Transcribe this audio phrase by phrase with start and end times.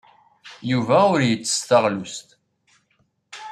[0.71, 2.27] Yuba ur yettess taɣlust.